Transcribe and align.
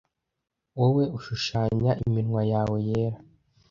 wowe 0.79 1.03
ushushanya 1.17 1.91
iminwa 2.05 2.41
yawe 2.51 2.77
yera 2.89 3.17